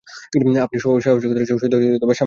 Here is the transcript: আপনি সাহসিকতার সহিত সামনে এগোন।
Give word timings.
আপনি 0.65 0.77
সাহসিকতার 0.79 1.47
সহিত 1.49 1.73
সামনে 1.73 1.87
এগোন। 1.87 2.11